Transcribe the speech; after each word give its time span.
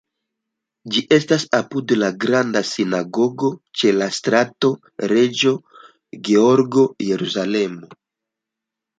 Ĝi 0.93 1.01
estas 1.15 1.43
apud 1.57 1.91
la 2.03 2.07
Granda 2.23 2.61
Sinagogo 2.69 3.49
ĉe 3.81 3.91
la 3.97 4.07
Strato 4.19 4.71
Reĝo 5.11 5.51
Georgo, 6.29 6.87
Jerusalemo. 7.09 7.91